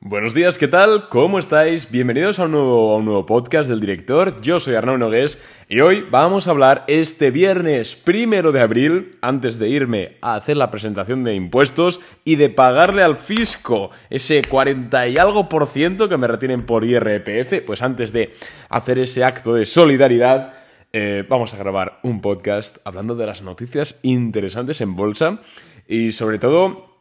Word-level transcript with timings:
Buenos 0.00 0.32
días, 0.32 0.58
¿qué 0.58 0.68
tal? 0.68 1.08
¿Cómo 1.08 1.40
estáis? 1.40 1.90
Bienvenidos 1.90 2.38
a 2.38 2.44
un, 2.44 2.52
nuevo, 2.52 3.26
podcast 3.26 3.68
del 3.68 3.80
director. 3.80 4.40
Yo 4.40 4.60
soy 4.60 4.76
Arnaud 4.76 4.98
Nogués 4.98 5.42
y 5.68 5.80
hoy 5.80 6.06
vamos 6.08 6.46
a 6.46 6.52
hablar 6.52 6.84
este 6.86 7.32
viernes 7.32 7.96
primero 7.96 8.52
de 8.52 8.60
abril, 8.60 9.18
antes 9.22 9.58
de 9.58 9.68
irme 9.68 10.16
a 10.22 10.36
hacer 10.36 10.56
la 10.56 10.70
presentación 10.70 11.24
de 11.24 11.34
impuestos 11.34 12.00
y 12.24 12.36
de 12.36 12.48
pagarle 12.48 13.02
al 13.02 13.16
fisco 13.16 13.90
ese 14.08 14.42
40 14.42 15.08
y 15.08 15.18
algo 15.18 15.48
por 15.48 15.66
ciento 15.66 16.08
que 16.08 16.16
me 16.16 16.28
retienen 16.28 16.64
por 16.64 16.84
IRPF, 16.84 17.64
pues 17.66 17.82
antes 17.82 18.12
de 18.12 18.36
hacer 18.68 19.00
ese 19.00 19.24
acto 19.24 19.52
de 19.52 19.66
solidaridad. 19.66 20.54
Eh, 20.92 21.24
vamos 21.28 21.54
a 21.54 21.58
grabar 21.58 21.98
un 22.04 22.20
podcast 22.20 22.78
hablando 22.84 23.16
de 23.16 23.26
las 23.26 23.42
noticias 23.42 23.98
interesantes 24.02 24.80
en 24.80 24.94
bolsa 24.94 25.40
y 25.88 26.12
sobre 26.12 26.38
todo 26.38 26.97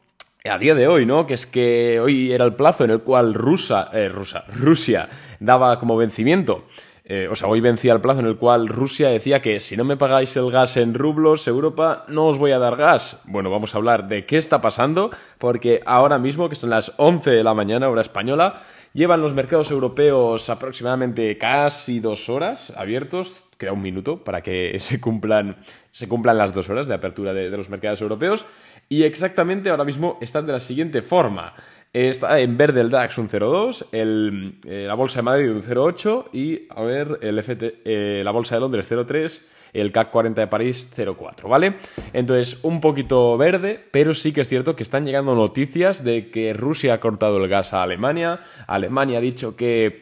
a 0.50 0.58
día 0.58 0.76
de 0.76 0.88
hoy, 0.88 1.06
¿no? 1.06 1.26
Que 1.26 1.34
es 1.34 1.46
que 1.46 2.00
hoy 2.00 2.32
era 2.32 2.46
el 2.46 2.54
plazo 2.56 2.84
en 2.84 2.92
el 2.92 3.02
cual 3.02 3.34
Rusa, 3.34 3.90
eh, 3.94 4.10
Rusa, 4.10 4.46
Rusia 4.48 5.10
daba 5.40 5.80
como 5.80 5.98
vencimiento. 5.98 6.66
Eh, 7.10 7.30
o 7.32 7.38
sea, 7.38 7.48
hoy 7.48 7.62
vencía 7.62 7.94
el 7.94 8.02
plazo 8.02 8.20
en 8.20 8.26
el 8.26 8.36
cual 8.36 8.68
Rusia 8.68 9.08
decía 9.08 9.42
que 9.42 9.62
si 9.62 9.78
no 9.78 9.86
me 9.86 9.96
pagáis 9.96 10.36
el 10.36 10.52
gas 10.52 10.76
en 10.76 10.94
rublos, 10.94 11.48
Europa, 11.48 12.04
no 12.10 12.26
os 12.26 12.38
voy 12.38 12.52
a 12.52 12.60
dar 12.60 12.76
gas. 12.76 13.22
Bueno, 13.24 13.50
vamos 13.50 13.74
a 13.74 13.78
hablar 13.78 14.10
de 14.10 14.26
qué 14.26 14.38
está 14.38 14.60
pasando, 14.60 15.12
porque 15.38 15.82
ahora 15.86 16.20
mismo, 16.20 16.50
que 16.50 16.56
son 16.56 16.70
las 16.70 16.92
11 16.98 17.30
de 17.32 17.44
la 17.46 17.54
mañana, 17.54 17.88
hora 17.88 18.02
española, 18.02 18.62
llevan 18.92 19.22
los 19.22 19.34
mercados 19.34 19.72
europeos 19.72 20.50
aproximadamente 20.50 21.38
casi 21.38 22.02
dos 22.02 22.28
horas 22.28 22.74
abiertos. 22.76 23.46
Queda 23.58 23.72
un 23.72 23.82
minuto 23.82 24.26
para 24.26 24.42
que 24.42 24.78
se 24.80 25.00
cumplan, 25.00 25.56
se 25.94 26.10
cumplan 26.10 26.38
las 26.38 26.54
dos 26.54 26.70
horas 26.70 26.88
de 26.88 26.96
apertura 26.96 27.34
de 27.34 27.50
los 27.56 27.70
mercados 27.70 28.02
europeos. 28.02 28.46
Y 28.90 29.04
exactamente 29.04 29.70
ahora 29.70 29.84
mismo 29.84 30.18
están 30.22 30.46
de 30.46 30.54
la 30.54 30.60
siguiente 30.60 31.02
forma. 31.02 31.54
Está 31.94 32.40
en 32.40 32.58
verde 32.58 32.82
el 32.82 32.90
DAX 32.90 33.18
un 33.18 33.28
0,2, 33.28 33.88
eh, 33.92 34.86
la 34.88 34.94
Bolsa 34.94 35.20
de 35.20 35.24
Madrid 35.24 35.52
un 35.52 35.62
0,8 35.62 36.26
y, 36.34 36.68
a 36.70 36.84
ver, 36.84 37.20
el 37.22 37.40
FT, 37.40 37.82
eh, 37.86 38.22
la 38.24 38.32
Bolsa 38.32 38.56
de 38.56 38.62
Londres 38.62 38.92
0,3, 38.92 39.42
el 39.74 39.92
CAC 39.92 40.12
40 40.12 40.42
de 40.42 40.48
París 40.48 40.90
0,4, 40.96 41.50
¿vale? 41.50 41.78
Entonces, 42.14 42.60
un 42.64 42.82
poquito 42.82 43.38
verde, 43.38 43.84
pero 43.92 44.14
sí 44.14 44.32
que 44.32 44.42
es 44.42 44.50
cierto 44.50 44.76
que 44.76 44.84
están 44.84 45.06
llegando 45.06 45.34
noticias 45.34 46.04
de 46.04 46.30
que 46.30 46.54
Rusia 46.54 46.96
ha 46.96 47.00
cortado 47.00 47.38
el 47.38 47.50
gas 47.50 47.74
a 47.74 47.84
Alemania, 47.84 48.42
Alemania 48.68 49.18
ha 49.18 49.22
dicho 49.22 49.56
que, 49.56 50.00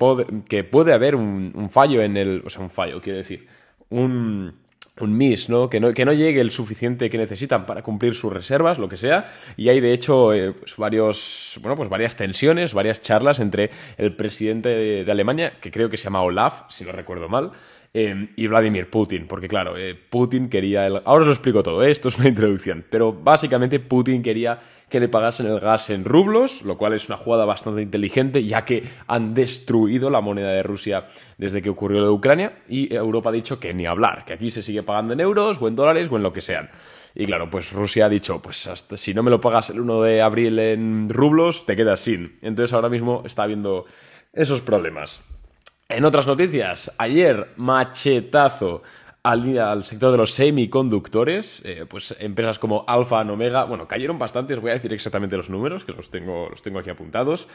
que 0.49 0.63
puede 0.63 0.93
haber 0.93 1.15
un, 1.15 1.69
fallo 1.69 2.01
en 2.01 2.17
el... 2.17 2.43
o 2.45 2.49
sea, 2.49 2.61
un 2.61 2.69
fallo, 2.69 3.01
quiere 3.01 3.19
decir, 3.19 3.47
un 3.89 4.64
un 4.99 5.17
miss, 5.17 5.49
¿no? 5.49 5.69
Que, 5.69 5.79
¿no? 5.79 5.93
que 5.93 6.05
no 6.05 6.13
llegue 6.13 6.39
el 6.39 6.51
suficiente 6.51 7.09
que 7.09 7.17
necesitan 7.17 7.65
para 7.65 7.81
cumplir 7.81 8.15
sus 8.15 8.31
reservas, 8.31 8.79
lo 8.79 8.87
que 8.87 8.97
sea. 8.97 9.27
Y 9.57 9.69
hay, 9.69 9.81
de 9.81 9.93
hecho, 9.93 10.33
eh, 10.33 10.53
pues 10.53 10.75
varios, 10.77 11.59
bueno, 11.61 11.75
pues 11.75 11.89
varias 11.89 12.15
tensiones, 12.15 12.73
varias 12.73 13.01
charlas 13.01 13.39
entre 13.39 13.71
el 13.97 14.15
presidente 14.15 14.69
de, 14.69 15.11
Alemania, 15.11 15.53
que 15.59 15.71
creo 15.71 15.89
que 15.89 15.97
se 15.97 16.05
llama 16.05 16.21
Olaf, 16.21 16.63
si 16.69 16.83
no 16.83 16.91
recuerdo 16.91 17.29
mal, 17.29 17.51
eh, 17.97 18.27
y 18.35 18.47
Vladimir 18.47 18.89
Putin. 18.89 19.25
Porque, 19.25 19.47
claro, 19.47 19.77
eh, 19.77 19.95
Putin 19.95 20.49
quería... 20.49 20.85
El... 20.85 20.97
Ahora 21.05 21.21
os 21.21 21.27
lo 21.27 21.31
explico 21.31 21.63
todo, 21.63 21.81
esto 21.81 22.09
es 22.09 22.19
una 22.19 22.27
introducción. 22.27 22.83
Pero 22.89 23.13
básicamente 23.13 23.79
Putin 23.79 24.21
quería 24.21 24.59
que 24.89 24.99
le 24.99 25.07
pagasen 25.07 25.47
el 25.47 25.61
gas 25.61 25.89
en 25.89 26.03
rublos, 26.03 26.61
lo 26.63 26.77
cual 26.77 26.91
es 26.91 27.07
una 27.07 27.15
jugada 27.15 27.45
bastante 27.45 27.81
inteligente, 27.81 28.43
ya 28.43 28.65
que 28.65 28.83
han 29.07 29.33
destruido 29.33 30.09
la 30.09 30.19
moneda 30.19 30.49
de 30.49 30.61
Rusia 30.61 31.07
desde 31.37 31.61
que 31.61 31.69
ocurrió 31.69 32.01
lo 32.01 32.07
de 32.07 32.11
Ucrania, 32.11 32.57
y 32.67 32.93
Europa 32.93 33.29
ha 33.29 33.33
dicho 33.33 33.61
que 33.61 33.73
ni 33.73 33.85
hablar, 33.85 34.25
que 34.25 34.33
aquí 34.33 34.51
se 34.51 34.61
sigue 34.61 34.83
pagando 34.83 35.13
en 35.13 35.21
euros, 35.21 35.61
o 35.61 35.67
en 35.69 35.77
dólares, 35.77 36.09
o 36.11 36.17
en 36.17 36.23
lo 36.23 36.33
que 36.33 36.41
sean. 36.41 36.69
Y 37.15 37.25
claro, 37.25 37.49
pues 37.49 37.71
Rusia 37.71 38.07
ha 38.07 38.09
dicho, 38.09 38.41
pues 38.41 38.67
hasta 38.67 38.97
si 38.97 39.13
no 39.13 39.23
me 39.23 39.31
lo 39.31 39.39
pagas 39.39 39.69
el 39.69 39.79
1 39.79 40.01
de 40.01 40.21
abril 40.21 40.59
en 40.59 41.07
rublos, 41.07 41.65
te 41.65 41.77
quedas 41.77 42.01
sin. 42.01 42.39
Entonces 42.41 42.73
ahora 42.73 42.89
mismo 42.89 43.23
está 43.25 43.43
habiendo 43.43 43.85
esos 44.33 44.59
problemas. 44.59 45.23
En 45.87 46.03
otras 46.03 46.25
noticias, 46.25 46.91
ayer 46.97 47.49
machetazo 47.57 48.81
al, 49.21 49.83
sector 49.83 50.11
de 50.11 50.17
los 50.17 50.31
semiconductores, 50.31 51.61
eh, 51.63 51.85
pues 51.87 52.15
empresas 52.19 52.57
como 52.57 52.85
Alfa, 52.87 53.21
Omega, 53.21 53.65
bueno, 53.65 53.87
cayeron 53.87 54.17
bastantes, 54.17 54.59
voy 54.59 54.71
a 54.71 54.73
decir 54.73 54.91
exactamente 54.93 55.37
los 55.37 55.51
números, 55.51 55.85
que 55.85 55.91
los 55.91 56.09
tengo, 56.09 56.47
los 56.49 56.63
tengo 56.63 56.79
aquí 56.79 56.89
apuntados. 56.89 57.47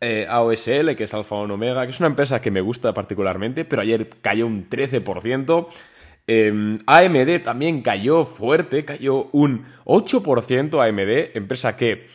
Eh, 0.00 0.26
AOSL, 0.28 0.96
que 0.96 1.04
es 1.04 1.14
Alfa 1.14 1.36
Omega, 1.36 1.84
que 1.84 1.90
es 1.90 2.00
una 2.00 2.08
empresa 2.08 2.40
que 2.40 2.50
me 2.50 2.60
gusta 2.60 2.92
particularmente, 2.92 3.64
pero 3.64 3.82
ayer 3.82 4.08
cayó 4.20 4.48
un 4.48 4.68
13%. 4.68 5.68
Em, 6.26 6.78
AMD 6.86 7.42
también 7.44 7.82
cayó 7.82 8.24
fuerte, 8.24 8.84
cayó 8.84 9.28
un 9.30 9.64
8% 9.84 10.82
AMD, 10.82 11.36
empresa 11.36 11.76
que, 11.76 12.08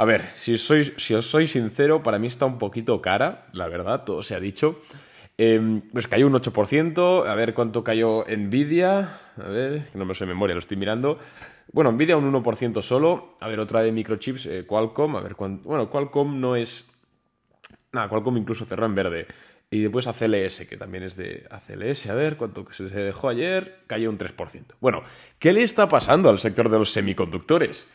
a 0.00 0.04
ver, 0.06 0.30
si, 0.32 0.54
os 0.54 1.26
soy 1.26 1.46
sincero, 1.46 2.02
para 2.02 2.18
mí 2.18 2.26
está 2.26 2.46
un 2.46 2.56
poquito 2.56 3.02
cara, 3.02 3.48
la 3.52 3.68
verdad, 3.68 4.04
todo 4.04 4.22
se 4.22 4.34
ha 4.34 4.40
dicho. 4.40 4.80
Em, 5.36 5.82
pues 5.92 6.08
cayó 6.08 6.26
un 6.26 6.32
8%. 6.32 7.26
A 7.26 7.34
ver 7.34 7.52
cuánto 7.52 7.84
cayó 7.84 8.24
Nvidia. 8.26 9.20
A 9.36 9.48
ver, 9.48 9.90
no 9.92 10.06
me 10.06 10.14
sé 10.14 10.24
memoria, 10.24 10.54
lo 10.54 10.60
estoy 10.60 10.78
mirando. 10.78 11.18
Bueno, 11.70 11.92
Nvidia 11.92 12.16
un 12.16 12.32
1% 12.32 12.80
solo. 12.80 13.36
A 13.40 13.48
ver, 13.48 13.60
otra 13.60 13.82
de 13.82 13.92
microchips, 13.92 14.46
eh, 14.46 14.64
Qualcomm. 14.66 15.16
A 15.16 15.20
ver 15.20 15.36
cuánto. 15.36 15.68
Bueno, 15.68 15.90
Qualcomm 15.90 16.40
no 16.40 16.56
es. 16.56 16.88
Nada, 17.92 18.08
Qualcomm 18.08 18.38
incluso 18.38 18.64
cerró 18.64 18.86
en 18.86 18.94
verde. 18.94 19.26
Y 19.70 19.80
después 19.80 20.06
ACLS, 20.06 20.66
que 20.66 20.78
también 20.78 21.04
es 21.04 21.14
de 21.14 21.46
ACLS. 21.50 22.06
A 22.06 22.14
ver 22.14 22.38
cuánto 22.38 22.66
se 22.70 22.84
dejó 22.84 23.28
ayer. 23.28 23.80
Cayó 23.86 24.08
un 24.08 24.16
3%. 24.16 24.64
Bueno, 24.80 25.02
¿qué 25.38 25.52
le 25.52 25.62
está 25.62 25.90
pasando 25.90 26.30
al 26.30 26.38
sector 26.38 26.70
de 26.70 26.78
los 26.78 26.90
semiconductores? 26.90 27.86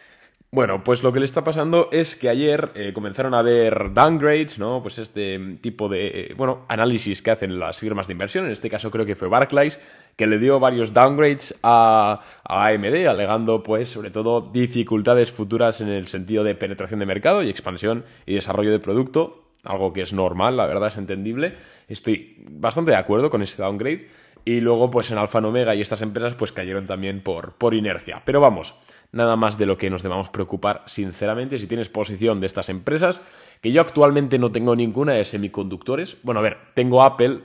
Bueno, 0.56 0.86
pues 0.86 1.04
lo 1.04 1.12
que 1.12 1.20
le 1.20 1.26
está 1.26 1.44
pasando 1.44 1.90
es 1.92 2.16
que 2.16 2.30
ayer 2.30 2.72
eh, 2.76 2.94
comenzaron 2.94 3.34
a 3.34 3.40
haber 3.40 3.92
downgrades, 3.94 4.58
¿no? 4.58 4.82
Pues 4.82 5.00
este 5.00 5.38
tipo 5.60 5.90
de, 5.90 6.08
eh, 6.08 6.34
bueno, 6.38 6.64
análisis 6.70 7.22
que 7.22 7.32
hacen 7.32 7.60
las 7.60 7.82
firmas 7.82 8.08
de 8.08 8.14
inversión, 8.14 8.46
en 8.46 8.52
este 8.52 8.70
caso 8.70 8.90
creo 8.90 9.06
que 9.06 9.18
fue 9.18 9.28
Barclays, 9.28 9.82
que 10.16 10.28
le 10.28 10.40
dio 10.40 10.58
varios 10.62 10.94
downgrades 10.94 11.56
a, 11.62 12.22
AMD, 12.46 13.06
alegando 13.06 13.64
pues 13.64 13.90
sobre 13.90 14.12
todo 14.12 14.50
dificultades 14.54 15.30
futuras 15.30 15.82
en 15.82 15.90
el 15.90 16.08
sentido 16.08 16.46
de 16.46 16.56
penetración 16.56 17.02
de 17.02 17.06
mercado 17.06 17.44
y 17.44 17.50
expansión 17.50 18.06
y 18.26 18.36
desarrollo 18.36 18.72
de 18.72 18.80
producto, 18.80 19.44
algo 19.66 19.92
que 19.92 20.04
es 20.04 20.14
normal, 20.14 20.56
la 20.56 20.68
verdad 20.68 20.88
es 20.88 20.96
entendible. 20.96 21.58
Estoy 21.90 22.38
bastante 22.50 22.92
de 22.92 22.98
acuerdo 22.98 23.30
con 23.30 23.42
ese 23.42 23.62
downgrade. 23.62 24.08
Y 24.48 24.62
luego, 24.62 24.92
pues 24.92 25.10
en 25.10 25.18
Alfa 25.18 25.40
Omega 25.40 25.74
y 25.74 25.82
estas 25.82 26.04
empresas, 26.04 26.36
pues 26.36 26.52
cayeron 26.52 26.86
también 26.86 27.22
por, 27.22 27.54
por 27.54 27.74
inercia. 27.74 28.22
Pero 28.24 28.40
vamos, 28.40 28.76
nada 29.16 29.38
más 29.38 29.58
de 29.58 29.66
lo 29.66 29.78
que 29.78 29.90
nos 29.90 30.04
debamos 30.04 30.30
preocupar, 30.30 30.84
sinceramente, 30.86 31.58
si 31.58 31.68
tienes 31.68 31.90
posición 31.90 32.42
de 32.42 32.48
estas 32.48 32.70
empresas, 32.70 33.22
que 33.62 33.72
yo 33.72 33.82
actualmente 33.82 34.38
no 34.38 34.52
tengo 34.52 34.76
ninguna 34.76 35.14
de 35.14 35.24
semiconductores. 35.24 36.18
Bueno, 36.22 36.42
a 36.42 36.44
ver, 36.44 36.58
tengo 36.74 37.02
Apple, 37.02 37.40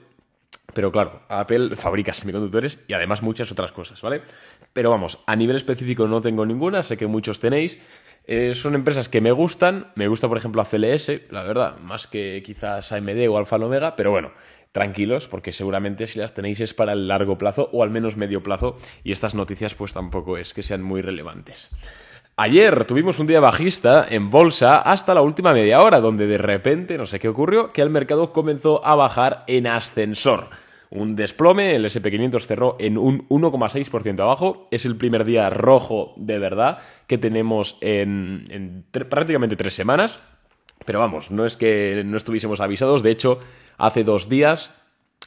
pero 0.74 0.90
claro, 0.90 1.22
Apple 1.28 1.76
fabrica 1.76 2.12
semiconductores 2.12 2.84
y 2.88 2.92
además 2.92 3.22
muchas 3.22 3.52
otras 3.52 3.70
cosas, 3.70 4.02
¿vale? 4.02 4.22
Pero 4.72 4.90
vamos, 4.90 5.20
a 5.26 5.36
nivel 5.36 5.56
específico 5.56 6.08
no 6.08 6.20
tengo 6.20 6.44
ninguna, 6.44 6.82
sé 6.82 6.96
que 6.96 7.06
muchos 7.06 7.38
tenéis. 7.38 7.80
Eh, 8.26 8.52
son 8.54 8.74
empresas 8.74 9.08
que 9.08 9.20
me 9.20 9.32
gustan, 9.32 9.92
me 9.94 10.08
gusta 10.08 10.28
por 10.28 10.36
ejemplo 10.36 10.60
ACLS, 10.60 11.30
la 11.30 11.42
verdad, 11.42 11.78
más 11.78 12.06
que 12.06 12.42
quizás 12.44 12.92
AMD 12.92 13.28
o 13.28 13.38
Alfa 13.38 13.56
Omega, 13.56 13.96
pero 13.96 14.10
bueno, 14.10 14.32
tranquilos 14.72 15.28
porque 15.28 15.52
seguramente 15.52 16.06
si 16.06 16.18
las 16.18 16.34
tenéis 16.34 16.60
es 16.60 16.74
para 16.74 16.92
el 16.92 17.08
largo 17.08 17.38
plazo 17.38 17.68
o 17.72 17.82
al 17.82 17.90
menos 17.90 18.16
medio 18.16 18.42
plazo 18.42 18.76
y 19.04 19.12
estas 19.12 19.34
noticias 19.34 19.74
pues 19.74 19.92
tampoco 19.92 20.36
es 20.38 20.54
que 20.54 20.62
sean 20.62 20.82
muy 20.82 21.02
relevantes. 21.02 21.70
Ayer 22.36 22.86
tuvimos 22.86 23.18
un 23.18 23.26
día 23.26 23.38
bajista 23.38 24.06
en 24.08 24.30
bolsa 24.30 24.78
hasta 24.78 25.12
la 25.12 25.20
última 25.20 25.52
media 25.52 25.80
hora, 25.80 26.00
donde 26.00 26.26
de 26.26 26.38
repente, 26.38 26.96
no 26.96 27.04
sé 27.04 27.18
qué 27.18 27.28
ocurrió, 27.28 27.70
que 27.70 27.82
el 27.82 27.90
mercado 27.90 28.32
comenzó 28.32 28.82
a 28.86 28.94
bajar 28.94 29.44
en 29.46 29.66
ascensor. 29.66 30.48
Un 30.88 31.16
desplome, 31.16 31.76
el 31.76 31.84
SP500 31.84 32.40
cerró 32.46 32.76
en 32.80 32.96
un 32.96 33.28
1,6% 33.28 34.20
abajo, 34.20 34.68
es 34.70 34.86
el 34.86 34.96
primer 34.96 35.24
día 35.24 35.50
rojo 35.50 36.14
de 36.16 36.38
verdad 36.38 36.78
que 37.06 37.18
tenemos 37.18 37.76
en, 37.82 38.86
prácticamente 38.90 39.54
tres 39.54 39.74
semanas, 39.74 40.20
pero 40.86 40.98
vamos, 40.98 41.30
no 41.30 41.44
es 41.44 41.58
que 41.58 42.02
no 42.06 42.16
estuviésemos 42.16 42.60
avisados, 42.60 43.02
de 43.02 43.10
hecho, 43.10 43.38
hace 43.80 44.04
dos 44.04 44.28
días 44.28 44.74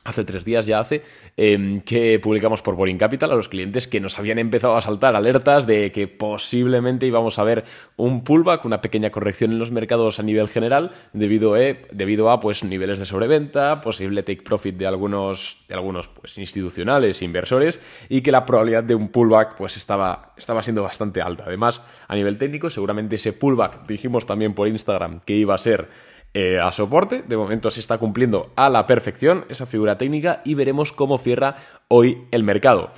hace 0.03 0.25
tres 0.25 0.43
días 0.43 0.65
ya 0.65 0.79
hace, 0.79 1.03
em, 1.37 1.81
que 1.81 2.19
publicamos 2.19 2.61
por 2.61 2.75
Boring 2.75 2.97
Capital 2.97 3.31
a 3.31 3.35
los 3.35 3.47
clientes 3.47 3.87
que 3.87 3.99
nos 3.99 4.19
habían 4.19 4.37
empezado 4.37 4.75
a 4.75 4.81
saltar 4.81 5.15
alertas 5.15 5.65
de 5.65 5.91
que 5.91 6.07
posiblemente 6.07 7.07
íbamos 7.07 7.39
a 7.39 7.43
ver 7.43 7.63
un 7.95 8.23
pullback, 8.23 8.65
una 8.65 8.81
pequeña 8.81 9.11
corrección 9.11 9.51
en 9.51 9.59
los 9.59 9.71
mercados 9.71 10.19
a 10.19 10.23
nivel 10.23 10.49
general, 10.49 10.91
debido, 11.13 11.55
eh, 11.55 11.85
debido 11.91 12.29
a 12.29 12.39
pues, 12.39 12.63
niveles 12.63 12.99
de 12.99 13.05
sobreventa, 13.05 13.81
posible 13.81 14.23
take 14.23 14.41
profit 14.41 14.75
de 14.75 14.87
algunos, 14.87 15.63
de 15.67 15.75
algunos 15.75 16.09
pues, 16.09 16.37
institucionales 16.37 17.21
inversores, 17.21 17.81
y 18.09 18.21
que 18.21 18.31
la 18.31 18.45
probabilidad 18.45 18.83
de 18.83 18.95
un 18.95 19.07
pullback 19.07 19.55
pues, 19.55 19.77
estaba, 19.77 20.33
estaba 20.37 20.61
siendo 20.61 20.83
bastante 20.83 21.21
alta. 21.21 21.45
Además, 21.47 21.81
a 22.07 22.15
nivel 22.15 22.37
técnico, 22.37 22.69
seguramente 22.69 23.15
ese 23.15 23.31
pullback, 23.31 23.87
dijimos 23.87 24.25
también 24.25 24.53
por 24.53 24.67
Instagram 24.67 25.21
que 25.21 25.35
iba 25.35 25.55
a 25.55 25.57
ser 25.57 25.87
eh, 26.33 26.59
a 26.59 26.71
soporte. 26.71 27.23
De 27.27 27.37
momento 27.37 27.69
se 27.71 27.79
está 27.79 27.97
cumpliendo 27.97 28.51
a 28.55 28.69
la 28.69 28.87
perfección 28.87 29.45
esa 29.49 29.65
figura 29.65 29.97
técnica 29.97 30.41
y 30.45 30.55
veremos 30.55 30.91
cómo 30.91 31.17
cierra 31.17 31.55
hoy 31.87 32.23
el 32.31 32.43
mercado. 32.43 32.91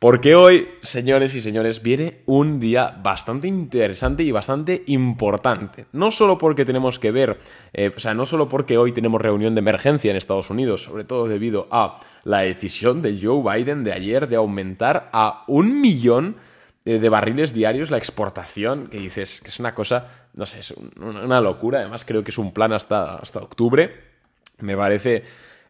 Porque 0.00 0.34
hoy, 0.34 0.66
señores 0.80 1.34
y 1.34 1.42
señores, 1.42 1.82
viene 1.82 2.22
un 2.24 2.58
día 2.58 2.98
bastante 3.02 3.48
interesante 3.48 4.22
y 4.22 4.32
bastante 4.32 4.82
importante. 4.86 5.84
No 5.92 6.10
solo 6.10 6.38
porque 6.38 6.64
tenemos 6.64 6.98
que 6.98 7.10
ver, 7.10 7.38
eh, 7.74 7.92
o 7.94 7.98
sea, 7.98 8.14
no 8.14 8.24
solo 8.24 8.48
porque 8.48 8.78
hoy 8.78 8.92
tenemos 8.92 9.20
reunión 9.20 9.54
de 9.54 9.58
emergencia 9.58 10.10
en 10.10 10.16
Estados 10.16 10.48
Unidos, 10.48 10.84
sobre 10.84 11.04
todo 11.04 11.28
debido 11.28 11.68
a 11.70 12.00
la 12.24 12.38
decisión 12.38 13.02
de 13.02 13.18
Joe 13.20 13.42
Biden 13.42 13.84
de 13.84 13.92
ayer 13.92 14.26
de 14.26 14.36
aumentar 14.36 15.10
a 15.12 15.44
un 15.48 15.82
millón 15.82 16.36
de 16.84 17.08
barriles 17.08 17.52
diarios 17.52 17.90
la 17.90 17.98
exportación, 17.98 18.88
que 18.88 18.98
dices 18.98 19.40
que 19.42 19.48
es 19.48 19.60
una 19.60 19.74
cosa, 19.74 20.08
no 20.34 20.46
sé, 20.46 20.60
es 20.60 20.74
una 20.96 21.40
locura. 21.40 21.80
Además, 21.80 22.04
creo 22.04 22.24
que 22.24 22.30
es 22.30 22.38
un 22.38 22.52
plan 22.52 22.72
hasta, 22.72 23.16
hasta 23.16 23.40
octubre. 23.40 23.94
Me 24.60 24.76
parece 24.76 25.22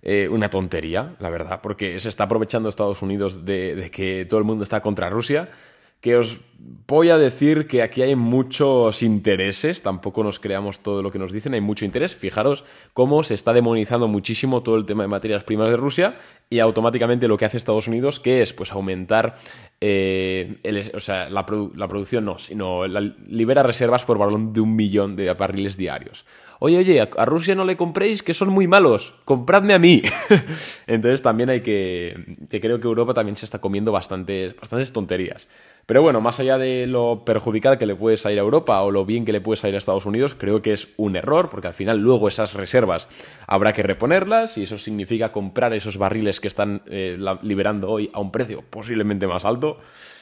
eh, 0.03 0.29
una 0.29 0.49
tontería, 0.49 1.15
la 1.19 1.29
verdad, 1.29 1.61
porque 1.62 1.99
se 2.01 2.09
está 2.09 2.25
aprovechando 2.25 2.69
Estados 2.69 3.03
Unidos 3.03 3.45
de, 3.45 3.91
que 3.93 4.25
todo 4.25 4.39
el 4.39 4.45
mundo 4.45 4.65
está 4.65 4.81
contra 4.81 5.11
Rusia. 5.11 5.51
Que 6.00 6.17
os 6.17 6.41
voy 6.87 7.11
a 7.11 7.19
decir 7.19 7.67
que 7.67 7.82
aquí 7.82 8.02
hay 8.02 8.17
muchos 8.17 9.02
intereses, 9.02 9.82
tampoco 9.82 10.23
nos 10.25 10.41
creamos 10.41 10.81
todo 10.81 11.02
lo 11.02 11.11
que 11.11 11.19
nos 11.19 11.32
dicen, 11.32 11.55
hay 11.55 11.61
mucho 11.61 11.85
interés. 11.85 12.14
Fijaros 12.14 12.64
cómo 12.93 13.23
se 13.23 13.35
está 13.35 13.52
demonizando 13.52 14.08
muchísimo 14.08 14.62
todo 14.62 14.76
el 14.76 14.87
tema 14.87 15.05
de 15.05 15.08
materias 15.08 15.44
primas 15.44 15.70
de 15.70 15.76
Rusia 15.76 16.17
y 16.49 16.58
automáticamente 16.58 17.29
lo 17.29 17.37
que 17.37 17.44
hace 17.44 17.56
Estados 17.56 17.88
Unidos, 17.88 18.20
que 18.20 18.43
es 18.43 18.52
pues 18.52 18.73
aumentar 18.73 19.37
eh, 19.81 20.91
o 20.94 21.00
sea, 21.00 21.31
la, 21.31 21.47
producción, 21.47 22.25
no, 22.25 22.38
sino 22.38 22.87
libera 22.87 23.62
reservas 23.62 24.05
por 24.05 24.19
valor 24.19 24.53
de 24.53 24.61
un 24.61 24.75
millón 24.75 25.17
de 25.17 25.32
barriles 25.32 25.76
diarios 25.76 26.26
oye, 26.61 26.79
oye, 26.79 27.00
a, 27.00 27.25
Rusia 27.25 27.55
no 27.55 27.64
le 27.64 27.76
compréis, 27.76 28.23
que 28.23 28.35
son 28.35 28.50
muy 28.50 28.69
malos, 28.69 29.14
compradme 29.25 29.75
a 29.75 29.79
mí. 29.79 30.03
Entonces 30.87 31.23
también 31.23 31.50
hay 31.50 31.62
que, 31.62 32.37
que 32.49 32.61
creo 32.61 32.79
que 32.79 32.87
Europa 32.87 33.14
también 33.14 33.37
se 33.37 33.46
está 33.46 33.58
comiendo 33.58 33.91
bastantes, 33.91 34.55
bastantes 34.55 34.93
tonterías. 34.93 35.49
Pero 35.91 36.03
bueno, 36.03 36.21
más 36.21 36.39
allá 36.39 36.57
de 36.57 36.87
lo 36.87 37.25
perjudicial 37.25 37.77
que 37.77 37.85
le 37.85 37.97
puede 37.97 38.17
salir 38.17 38.39
a 38.39 38.43
Europa 38.43 38.81
o 38.83 38.93
lo 38.93 39.05
bien 39.05 39.25
que 39.25 39.33
le 39.33 39.41
puede 39.41 39.57
salir 39.57 39.75
a 39.75 39.79
Estados 39.79 40.07
Unidos, 40.07 40.37
creo 40.37 40.63
que 40.63 40.73
es 40.73 40.95
un 40.97 41.17
error, 41.17 41.51
porque 41.51 41.67
al 41.67 41.75
final 41.75 41.99
luego 41.99 42.29
esas 42.29 42.55
reservas 42.55 43.09
habrá 43.49 43.73
que 43.73 43.83
reponerlas 43.83 44.57
y 44.57 44.63
eso 44.63 44.79
significa 44.79 45.33
comprar 45.33 45.73
esos 45.73 45.99
barriles 45.99 46.39
que 46.39 46.47
están 46.47 46.83
eh, 46.87 47.19
liberando 47.43 47.91
hoy 47.91 48.09
a 48.13 48.21
un 48.21 48.31
precio 48.31 48.63
posiblemente 48.71 49.27
más 49.27 49.45
alto. 49.45 49.79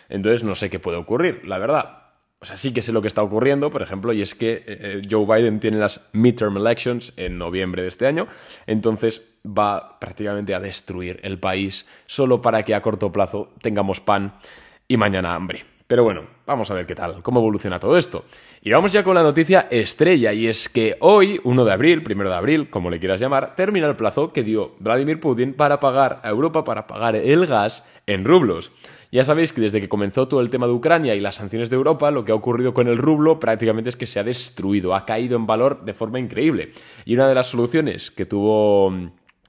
Entonces 0.08 0.42
no 0.42 0.54
sé 0.54 0.70
qué 0.70 0.78
puede 0.78 0.96
ocurrir, 0.96 1.46
la 1.46 1.58
verdad. 1.58 1.98
O 2.40 2.46
sea, 2.46 2.56
sí 2.56 2.72
que 2.72 2.80
sé 2.80 2.92
lo 2.92 3.02
que 3.02 3.08
está 3.08 3.22
ocurriendo, 3.22 3.70
por 3.70 3.82
ejemplo, 3.82 4.14
y 4.14 4.22
es 4.22 4.34
que 4.34 4.52
eh, 4.52 4.62
eh, 4.66 5.02
Joe 5.10 5.26
Biden 5.26 5.60
tiene 5.60 5.76
las 5.76 6.00
midterm 6.14 6.56
elections 6.56 7.12
en 7.18 7.36
noviembre 7.36 7.82
de 7.82 7.88
este 7.88 8.06
año, 8.06 8.26
entonces 8.66 9.22
va 9.44 9.98
prácticamente 10.00 10.54
a 10.54 10.60
destruir 10.60 11.20
el 11.24 11.38
país 11.38 11.84
solo 12.06 12.40
para 12.40 12.62
que 12.62 12.74
a 12.74 12.80
corto 12.80 13.12
plazo 13.12 13.52
tengamos 13.60 14.00
pan 14.00 14.32
y 14.88 14.96
mañana 14.96 15.34
hambre. 15.34 15.64
Pero 15.88 16.04
bueno, 16.04 16.24
vamos 16.46 16.70
a 16.70 16.74
ver 16.74 16.84
qué 16.84 16.94
tal, 16.94 17.22
cómo 17.22 17.40
evoluciona 17.40 17.80
todo 17.80 17.96
esto. 17.96 18.24
Y 18.60 18.70
vamos 18.70 18.92
ya 18.92 19.02
con 19.02 19.14
la 19.14 19.22
noticia 19.22 19.68
estrella, 19.70 20.34
y 20.34 20.46
es 20.46 20.68
que 20.68 20.96
hoy, 21.00 21.40
1 21.44 21.64
de 21.64 21.72
abril, 21.72 22.04
1 22.06 22.28
de 22.28 22.34
abril, 22.34 22.68
como 22.68 22.90
le 22.90 22.98
quieras 22.98 23.20
llamar, 23.20 23.54
termina 23.56 23.86
el 23.86 23.96
plazo 23.96 24.30
que 24.34 24.42
dio 24.42 24.74
Vladimir 24.80 25.18
Putin 25.18 25.54
para 25.54 25.80
pagar 25.80 26.20
a 26.24 26.28
Europa, 26.28 26.62
para 26.64 26.86
pagar 26.86 27.16
el 27.16 27.46
gas 27.46 27.86
en 28.06 28.26
rublos. 28.26 28.70
Ya 29.10 29.24
sabéis 29.24 29.54
que 29.54 29.62
desde 29.62 29.80
que 29.80 29.88
comenzó 29.88 30.28
todo 30.28 30.42
el 30.42 30.50
tema 30.50 30.66
de 30.66 30.74
Ucrania 30.74 31.14
y 31.14 31.20
las 31.20 31.36
sanciones 31.36 31.70
de 31.70 31.76
Europa, 31.76 32.10
lo 32.10 32.26
que 32.26 32.32
ha 32.32 32.34
ocurrido 32.34 32.74
con 32.74 32.86
el 32.86 32.98
rublo 32.98 33.40
prácticamente 33.40 33.88
es 33.88 33.96
que 33.96 34.04
se 34.04 34.20
ha 34.20 34.24
destruido, 34.24 34.94
ha 34.94 35.06
caído 35.06 35.36
en 35.36 35.46
valor 35.46 35.86
de 35.86 35.94
forma 35.94 36.18
increíble. 36.18 36.72
Y 37.06 37.14
una 37.14 37.26
de 37.26 37.34
las 37.34 37.46
soluciones 37.46 38.10
que 38.10 38.26
tuvo... 38.26 38.92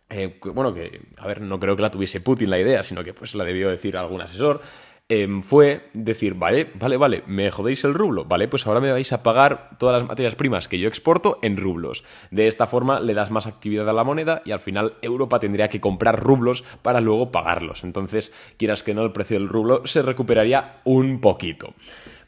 Eh, 0.09 0.39
bueno, 0.55 0.73
que, 0.73 1.01
a 1.17 1.27
ver, 1.27 1.41
no 1.41 1.59
creo 1.59 1.75
que 1.75 1.81
la 1.81 1.91
tuviese 1.91 2.21
Putin 2.21 2.49
la 2.49 2.59
idea, 2.59 2.81
sino 2.81 3.03
que 3.03 3.13
pues 3.13 3.35
la 3.35 3.43
debió 3.43 3.69
decir 3.69 3.97
algún 3.97 4.21
asesor, 4.21 4.61
Em, 5.11 5.41
fue 5.41 5.89
decir, 5.93 6.35
vale, 6.35 6.69
vale, 6.75 6.95
vale, 6.95 7.23
me 7.25 7.49
jodéis 7.49 7.83
el 7.83 7.95
rublo, 7.95 8.25
vale, 8.25 8.47
pues 8.47 8.67
ahora 8.67 8.79
me 8.79 8.91
vais 8.91 9.11
a 9.11 9.23
pagar 9.23 9.71
todas 9.79 9.99
las 9.99 10.07
materias 10.07 10.35
primas 10.35 10.67
que 10.67 10.77
yo 10.77 10.87
exporto 10.87 11.39
en 11.41 11.57
rublos. 11.57 12.03
De 12.29 12.45
esta 12.45 12.67
forma 12.67 12.99
le 12.99 13.15
das 13.15 13.31
más 13.31 13.47
actividad 13.47 13.89
a 13.89 13.93
la 13.93 14.03
moneda 14.03 14.43
y 14.45 14.51
al 14.51 14.59
final 14.59 14.97
Europa 15.01 15.39
tendría 15.39 15.67
que 15.67 15.81
comprar 15.81 16.19
rublos 16.19 16.63
para 16.83 17.01
luego 17.01 17.31
pagarlos. 17.31 17.83
Entonces, 17.83 18.31
quieras 18.57 18.83
que 18.83 18.93
no, 18.93 19.01
el 19.01 19.11
precio 19.11 19.39
del 19.39 19.49
rublo 19.49 19.81
se 19.83 20.03
recuperaría 20.03 20.81
un 20.83 21.19
poquito. 21.19 21.73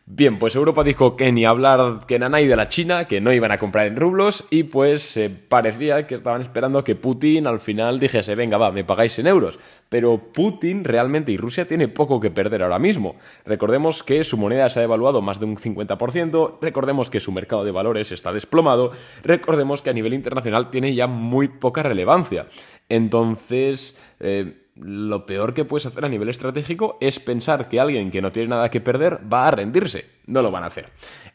Bien, 0.05 0.39
pues 0.39 0.55
Europa 0.55 0.83
dijo 0.83 1.15
que 1.15 1.31
ni 1.31 1.45
hablar 1.45 2.05
que 2.07 2.17
nanay 2.17 2.47
de 2.47 2.55
la 2.55 2.67
China, 2.67 3.05
que 3.05 3.21
no 3.21 3.31
iban 3.31 3.51
a 3.51 3.59
comprar 3.59 3.85
en 3.85 3.95
rublos 3.95 4.45
y 4.49 4.63
pues 4.63 5.15
eh, 5.15 5.29
parecía 5.29 6.07
que 6.07 6.15
estaban 6.15 6.41
esperando 6.41 6.83
que 6.83 6.95
Putin 6.95 7.45
al 7.45 7.59
final 7.59 7.99
dijese, 7.99 8.33
venga, 8.33 8.57
va, 8.57 8.71
me 8.71 8.83
pagáis 8.83 9.19
en 9.19 9.27
euros. 9.27 9.59
Pero 9.89 10.33
Putin 10.33 10.83
realmente 10.83 11.31
y 11.31 11.37
Rusia 11.37 11.67
tiene 11.67 11.87
poco 11.87 12.19
que 12.19 12.31
perder 12.31 12.63
ahora 12.63 12.79
mismo. 12.79 13.15
Recordemos 13.45 14.01
que 14.01 14.23
su 14.23 14.37
moneda 14.37 14.69
se 14.69 14.79
ha 14.79 14.81
devaluado 14.81 15.21
más 15.21 15.39
de 15.39 15.45
un 15.45 15.55
50%, 15.55 16.57
recordemos 16.61 17.09
que 17.09 17.19
su 17.19 17.31
mercado 17.31 17.63
de 17.63 17.71
valores 17.71 18.11
está 18.11 18.33
desplomado, 18.33 18.91
recordemos 19.23 19.81
que 19.81 19.91
a 19.91 19.93
nivel 19.93 20.13
internacional 20.13 20.71
tiene 20.71 20.95
ya 20.95 21.05
muy 21.07 21.47
poca 21.47 21.83
relevancia. 21.83 22.47
Entonces... 22.89 24.01
Eh, 24.19 24.60
lo 24.75 25.25
peor 25.25 25.53
que 25.53 25.65
puedes 25.65 25.85
hacer 25.85 26.05
a 26.05 26.09
nivel 26.09 26.29
estratégico 26.29 26.97
es 27.01 27.19
pensar 27.19 27.67
que 27.67 27.79
alguien 27.79 28.09
que 28.09 28.21
no 28.21 28.31
tiene 28.31 28.49
nada 28.49 28.69
que 28.69 28.81
perder 28.81 29.19
va 29.31 29.47
a 29.47 29.51
rendirse. 29.51 30.05
No 30.27 30.41
lo 30.41 30.51
van 30.51 30.63
a 30.63 30.67
hacer. 30.67 30.89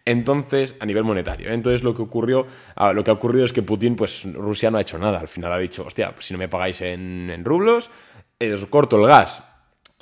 Entonces, 0.05 0.77
a 0.81 0.87
nivel 0.87 1.05
monetario. 1.05 1.51
Entonces, 1.51 1.83
lo 1.83 1.95
que 1.95 2.03
ocurrió, 2.03 2.47
ah, 2.77 2.93
lo 2.93 3.05
que 3.05 3.11
ha 3.11 3.15
ocurrido 3.15 3.45
es 3.45 3.53
que 3.53 3.63
Putin, 3.63 3.97
pues 3.97 4.25
Rusia 4.33 4.71
no 4.71 4.79
ha 4.79 4.81
hecho 4.81 4.99
nada. 4.99 5.19
Al 5.19 5.29
final 5.29 5.53
ha 5.53 5.59
dicho, 5.59 5.85
hostia, 5.85 6.15
si 6.19 6.33
no 6.33 6.39
me 6.39 6.49
pagáis 6.49 6.81
en, 6.81 7.31
en 7.31 7.45
rublos, 7.45 7.91
os 8.41 8.67
corto 8.67 8.97
el 8.97 9.07
gas. 9.07 9.43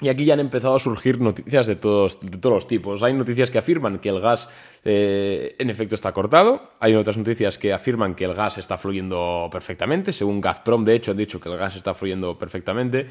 Y 0.05 0.11
aquí 0.11 0.27
ya 0.27 0.35
han 0.35 0.41
empezado 0.41 0.75
a 0.75 0.79
surgir 0.79 1.19
noticias 1.19 1.67
de 1.67 1.77
todos, 1.77 2.21
de 2.21 2.37
todos 2.37 2.57
los 2.57 2.67
tipos. 2.67 3.03
Hay 3.03 3.15
noticias 3.15 3.51
que 3.51 3.57
afirman 3.57 4.01
que 4.01 4.11
el 4.11 4.21
gas 4.21 4.51
eh, 4.85 5.57
en 5.59 5.71
efecto 5.71 5.95
está 5.95 6.13
cortado. 6.13 6.73
Hay 6.79 6.95
otras 6.95 7.17
noticias 7.17 7.57
que 7.57 7.73
afirman 7.73 8.15
que 8.15 8.27
el 8.27 8.35
gas 8.35 8.59
está 8.59 8.77
fluyendo 8.77 9.49
perfectamente. 9.51 10.13
Según 10.13 10.43
Gazprom, 10.43 10.85
de 10.85 10.95
hecho, 10.97 11.13
han 11.13 11.17
dicho 11.17 11.41
que 11.41 11.49
el 11.49 11.57
gas 11.57 11.77
está 11.77 11.95
fluyendo 11.95 12.37
perfectamente. 12.37 13.07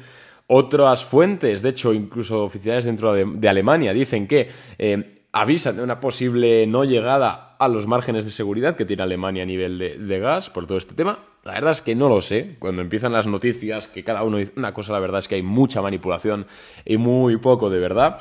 Otras 0.46 1.04
fuentes, 1.04 1.62
de 1.62 1.70
hecho, 1.70 1.92
incluso 1.92 2.44
oficiales 2.44 2.84
dentro 2.84 3.12
de, 3.12 3.48
Alemania, 3.48 3.92
dicen 3.92 4.28
que 4.28 4.48
eh, 4.78 5.24
avisan 5.32 5.74
de 5.74 5.82
una 5.82 5.98
posible 5.98 6.64
no 6.68 6.84
llegada 6.84 7.53
a 7.64 7.68
los 7.68 7.86
márgenes 7.86 8.24
de 8.24 8.30
seguridad 8.30 8.76
que 8.76 8.84
tiene 8.84 9.02
Alemania 9.02 9.42
a 9.42 9.46
nivel 9.46 9.78
de, 9.78 10.18
gas 10.18 10.50
por 10.50 10.66
todo 10.66 10.78
este 10.78 10.94
tema. 10.94 11.18
La 11.44 11.52
verdad 11.52 11.72
es 11.72 11.82
que 11.82 11.94
no 11.94 12.08
lo 12.08 12.20
sé. 12.20 12.56
Cuando 12.58 12.82
empiezan 12.82 13.12
las 13.12 13.26
noticias, 13.26 13.88
que 13.88 14.04
cada 14.04 14.22
uno 14.22 14.38
dice 14.38 14.52
una 14.56 14.72
cosa, 14.72 14.92
la 14.92 15.00
verdad 15.00 15.18
es 15.18 15.28
que 15.28 15.34
hay 15.36 15.42
mucha 15.42 15.82
manipulación 15.82 16.46
y 16.84 16.96
muy 16.96 17.36
poco 17.36 17.70
de 17.70 17.78
verdad. 17.78 18.20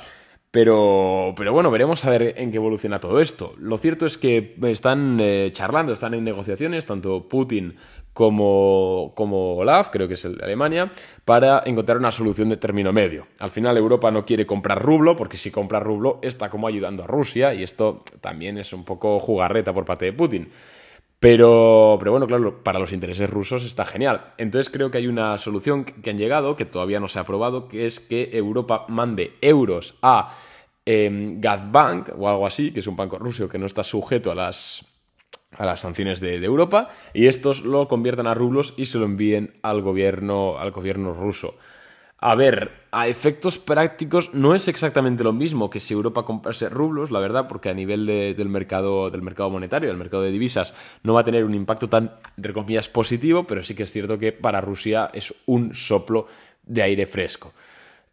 Pero, 0.51 1.33
pero 1.35 1.51
bueno, 1.51 1.71
veremos 1.71 2.05
a 2.05 2.11
ver 2.11 2.35
en 2.37 2.51
qué 2.51 2.57
evoluciona 2.57 2.99
todo 2.99 3.19
esto. 3.19 3.55
Lo 3.57 3.77
cierto 3.77 4.05
es 4.05 4.17
que 4.19 4.55
están 4.63 5.17
eh, 5.19 5.49
charlando, 5.51 5.93
están 5.93 6.13
en 6.13 6.23
negociaciones, 6.23 6.85
tanto 6.85 7.27
Putin 7.27 7.75
como, 8.13 9.11
como 9.15 9.55
Olaf, 9.55 9.89
creo 9.89 10.07
que 10.07 10.13
es 10.13 10.25
el 10.25 10.37
de 10.37 10.45
Alemania, 10.45 10.91
para 11.25 11.63
encontrar 11.65 11.97
una 11.97 12.11
solución 12.11 12.49
de 12.49 12.57
término 12.57 12.93
medio. 12.93 13.27
Al 13.39 13.51
final 13.51 13.77
Europa 13.77 14.11
no 14.11 14.25
quiere 14.25 14.45
comprar 14.45 14.81
rublo, 14.81 15.15
porque 15.15 15.37
si 15.37 15.51
compra 15.51 15.79
rublo 15.79 16.19
está 16.21 16.49
como 16.49 16.67
ayudando 16.67 17.03
a 17.03 17.07
Rusia, 17.07 17.53
y 17.53 17.63
esto 17.63 18.01
también 18.21 18.57
es 18.57 18.71
un 18.73 18.85
poco 18.85 19.19
jugarreta 19.19 19.73
por 19.73 19.85
parte 19.85 20.05
de 20.05 20.13
Putin. 20.13 20.49
Pero, 21.19 21.95
pero 21.99 22.11
bueno, 22.11 22.27
claro, 22.27 22.61
para 22.63 22.79
los 22.79 22.91
intereses 22.91 23.29
rusos 23.29 23.63
está 23.63 23.85
genial. 23.85 24.33
Entonces 24.37 24.69
creo 24.69 24.91
que 24.91 24.97
hay 24.97 25.07
una 25.07 25.37
solución 25.37 25.85
que 25.85 26.09
han 26.09 26.17
llegado, 26.17 26.57
que 26.57 26.65
todavía 26.65 26.99
no 26.99 27.07
se 27.07 27.17
ha 27.17 27.21
aprobado, 27.21 27.69
que 27.69 27.85
es 27.85 28.01
que 28.01 28.31
Europa 28.33 28.85
mande 28.89 29.31
euros 29.39 29.95
a 30.01 30.35
eh, 30.85 31.09
Gazbank 31.37 32.09
o 32.17 32.27
algo 32.27 32.45
así, 32.45 32.73
que 32.73 32.81
es 32.81 32.87
un 32.87 32.97
banco 32.97 33.17
ruso 33.17 33.47
que 33.47 33.57
no 33.57 33.65
está 33.65 33.83
sujeto 33.83 34.31
a 34.31 34.35
las 34.35 34.85
a 35.57 35.65
las 35.65 35.81
sanciones 35.81 36.19
de, 36.19 36.35
Europa 36.43 36.89
y 37.13 37.27
estos 37.27 37.63
lo 37.63 37.87
conviertan 37.87 38.27
a 38.27 38.33
rublos 38.33 38.73
y 38.77 38.85
se 38.85 38.97
lo 38.97 39.05
envíen 39.05 39.53
al 39.61 39.81
gobierno, 39.81 40.57
al 40.57 40.71
gobierno 40.71 41.13
ruso. 41.13 41.55
A 42.17 42.35
ver, 42.35 42.71
a 42.91 43.07
efectos 43.07 43.57
prácticos 43.57 44.33
no 44.33 44.55
es 44.55 44.69
exactamente 44.69 45.25
lo 45.25 45.33
mismo 45.33 45.69
que 45.69 45.81
si 45.81 45.93
Europa 45.93 46.23
comprase 46.23 46.69
rublos, 46.69 47.11
la 47.11 47.19
verdad, 47.19 47.47
porque 47.49 47.69
a 47.69 47.73
nivel 47.73 48.05
del, 48.05 48.47
mercado, 48.47 49.09
del 49.09 49.21
mercado 49.21 49.49
monetario, 49.49 49.89
del 49.89 49.97
mercado 49.97 50.23
de 50.23 50.31
divisas, 50.31 50.73
no 51.03 51.13
va 51.13 51.21
a 51.21 51.25
tener 51.25 51.43
un 51.43 51.53
impacto 51.53 51.89
tan, 51.89 52.13
entre 52.37 52.53
comillas, 52.53 52.87
positivo, 52.87 53.43
pero 53.43 53.61
sí 53.61 53.75
que 53.75 53.83
es 53.83 53.91
cierto 53.91 54.17
que 54.17 54.31
para 54.31 54.61
Rusia 54.61 55.09
es 55.13 55.35
un 55.47 55.75
soplo 55.75 56.27
de 56.65 56.81
aire 56.83 57.05
fresco. 57.05 57.51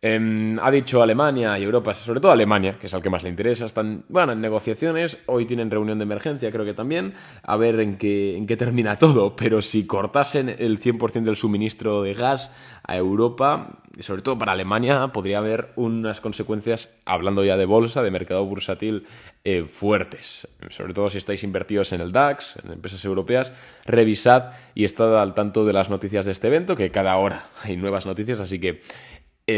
Em, 0.02 0.59
ha 0.61 0.71
dicho 0.71 1.02
Alemania 1.02 1.59
y 1.59 1.62
Europa, 1.62 1.92
sobre 1.92 2.21
todo 2.21 2.33
Alemania, 2.33 2.78
que 2.80 2.87
es 2.87 2.95
al 2.95 3.02
que 3.02 3.11
más 3.11 3.23
le 3.23 3.28
interesa, 3.28 3.66
están 3.66 4.04
bueno, 4.09 4.33
en 4.33 4.40
negociaciones, 4.40 5.19
hoy 5.26 5.45
tienen 5.45 5.71
reunión 5.71 5.99
de 5.99 6.04
emergencia 6.04 6.50
creo 6.50 6.64
que 6.64 6.73
también, 6.73 7.12
a 7.42 7.59
ver 7.59 7.78
en 7.80 7.99
qué, 7.99 8.57
termina 8.59 8.97
todo, 8.99 9.37
pero 9.37 9.61
si 9.61 9.87
cortasen 9.87 10.49
el 10.59 10.80
100% 10.80 11.25
del 11.25 11.37
suministro 11.37 12.02
de 12.02 12.14
gas 12.14 12.50
a 12.83 12.97
Europa, 12.97 13.83
sobre 13.99 14.23
todo 14.23 14.38
para 14.38 14.52
Alemania, 14.52 15.09
podría 15.09 15.37
haber 15.37 15.71
unas 15.76 16.23
consecuencias, 16.23 16.97
hablando 17.04 17.45
ya 17.45 17.59
de 17.59 17.66
bolsa, 17.66 18.02
de 18.02 18.11
mercado 18.11 18.47
bursátil, 18.47 19.07
eh, 19.45 19.64
fuertes. 19.64 20.49
Sobre 20.71 20.95
todo 20.95 21.11
si 21.11 21.19
estáis 21.19 21.45
invertidos 21.45 21.92
en 21.92 22.00
el 22.00 22.11
DAX, 22.11 22.57
en 22.64 22.73
empresas 22.73 23.04
europeas, 23.04 23.52
revisad 23.85 24.52
y 24.75 24.85
estad 24.85 25.21
al 25.21 25.35
tanto 25.35 25.66
de 25.66 25.75
las 25.75 25.90
noticias 25.90 26.25
de 26.25 26.33
este 26.33 26.49
evento, 26.49 26.75
que 26.75 26.90
cada 26.90 27.16
hora 27.19 27.50
hay 27.62 27.76
nuevas 27.76 28.07
noticias, 28.07 28.40
así 28.40 28.59
que 28.59 28.80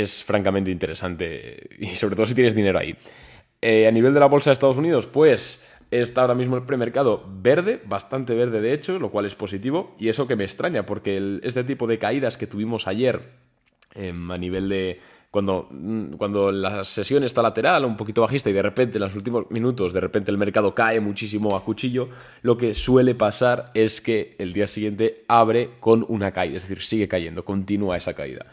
es 0.01 0.25
francamente 0.25 0.71
interesante 0.71 1.69
y 1.79 1.89
sobre 1.95 2.17
todo 2.17 2.27
si 2.27 2.35
tienes 2.35 2.55
dinero 2.55 2.79
ahí. 2.79 2.97
Eh, 3.61 3.87
a 3.87 3.91
nivel 3.91 4.13
de 4.13 4.21
la 4.21 4.27
bolsa 4.27 4.51
de 4.51 4.55
Estados 4.55 4.79
Unidos, 4.79 5.07
pues 5.07 5.63
está 5.93 6.23
ahora 6.23 6.35
mismo 6.35 6.57
el 6.57 6.65
premercado 6.65 7.25
verde, 7.29 7.81
bastante 7.85 8.35
verde 8.35 8.61
de 8.61 8.73
hecho, 8.73 8.99
lo 8.99 9.11
cual 9.11 9.27
es 9.27 9.35
positivo 9.35 9.93
y 9.99 10.09
eso 10.09 10.27
que 10.27 10.37
me 10.37 10.45
extraña 10.45 10.87
porque 10.87 11.41
este 11.43 11.63
tipo 11.65 11.87
de 11.87 11.99
caídas 11.99 12.37
que 12.37 12.47
tuvimos 12.47 12.89
ayer 12.89 13.21
em, 13.95 14.31
a 14.31 14.39
nivel 14.39 14.69
de 14.69 15.01
cuando, 15.31 15.69
mm, 15.71 16.15
cuando 16.15 16.51
la 16.51 16.83
sesión 16.85 17.25
está 17.25 17.41
lateral, 17.41 17.85
un 17.85 17.97
poquito 17.97 18.23
bajista 18.23 18.51
y 18.51 18.53
de 18.53 18.63
repente 18.63 18.99
en 18.99 19.05
los 19.05 19.15
últimos 19.15 19.51
minutos 19.51 19.93
de 19.93 20.01
repente 20.01 20.31
el 20.31 20.39
mercado 20.39 20.75
cae 20.75 21.01
muchísimo 21.01 21.55
a 21.57 21.65
cuchillo, 21.65 22.09
lo 22.43 22.57
que 22.57 22.75
suele 22.75 23.15
pasar 23.15 23.71
es 23.75 24.01
que 24.01 24.35
el 24.39 24.53
día 24.55 24.67
siguiente 24.67 25.25
abre 25.29 25.71
con 25.79 26.05
una 26.09 26.33
caída, 26.33 26.57
es 26.57 26.63
decir, 26.69 26.83
sigue 26.83 27.07
cayendo, 27.07 27.45
continúa 27.45 27.97
esa 27.97 28.15
caída. 28.15 28.47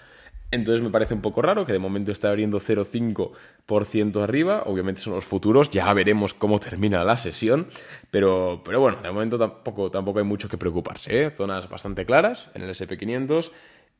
Entonces 0.51 0.81
me 0.81 0.89
parece 0.89 1.13
un 1.13 1.21
poco 1.21 1.41
raro 1.43 1.65
que 1.65 1.73
de 1.73 1.79
momento 1.79 2.11
esté 2.11 2.27
abriendo 2.27 2.59
0,5% 2.59 4.23
arriba. 4.23 4.63
Obviamente 4.65 5.01
son 5.01 5.13
los 5.13 5.25
futuros, 5.25 5.69
ya 5.69 5.91
veremos 5.93 6.33
cómo 6.33 6.57
termina 6.59 7.03
la 7.03 7.17
sesión. 7.17 7.67
Pero, 8.09 8.61
pero 8.65 8.79
bueno, 8.79 8.97
de 9.01 9.11
momento 9.11 9.37
tampoco, 9.37 9.91
tampoco 9.91 10.19
hay 10.19 10.25
mucho 10.25 10.49
que 10.49 10.57
preocuparse. 10.57 11.25
¿eh? 11.25 11.31
Zonas 11.31 11.69
bastante 11.69 12.03
claras 12.03 12.49
en 12.55 12.63
el 12.63 12.69
SP500 12.71 13.51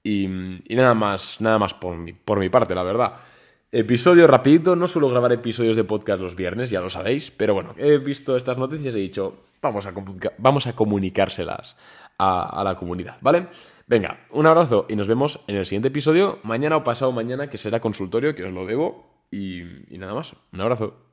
y, 0.03 0.27
nada 0.69 0.93
más, 0.93 1.39
nada 1.41 1.59
más 1.59 1.73
por 1.73 1.97
mi, 1.97 2.13
por 2.13 2.39
mi 2.39 2.49
parte, 2.49 2.73
la 2.73 2.83
verdad. 2.83 3.13
Episodio 3.71 4.25
rapidito, 4.25 4.75
no 4.75 4.87
suelo 4.87 5.09
grabar 5.09 5.31
episodios 5.31 5.75
de 5.75 5.83
podcast 5.83 6.19
los 6.19 6.35
viernes, 6.35 6.71
ya 6.71 6.81
lo 6.81 6.89
sabéis, 6.89 7.29
pero 7.29 7.53
bueno, 7.53 7.75
he 7.77 7.99
visto 7.99 8.35
estas 8.35 8.57
noticias 8.57 8.95
y 8.95 8.97
he 8.97 9.01
dicho, 9.01 9.43
vamos 9.61 9.85
a, 9.85 9.93
vamos 10.39 10.65
a 10.65 10.73
comunicárselas 10.73 11.77
a, 12.17 12.59
a 12.59 12.63
la 12.63 12.73
comunidad, 12.73 13.17
¿vale? 13.21 13.45
Venga, 13.89 14.19
un 14.29 14.45
abrazo 14.45 14.85
y 14.87 14.95
nos 14.95 15.07
vemos 15.07 15.43
en 15.47 15.55
el 15.55 15.65
siguiente 15.65 15.87
episodio, 15.87 16.37
mañana 16.43 16.77
o 16.77 16.83
pasado 16.83 17.11
mañana, 17.11 17.49
que 17.49 17.57
será 17.57 17.79
consultorio, 17.79 18.35
que 18.35 18.43
os 18.43 18.53
lo 18.53 18.67
debo. 18.67 19.25
Y, 19.31 19.63
nada 19.97 20.13
más, 20.13 20.35
un 20.53 20.61
abrazo. 20.61 21.08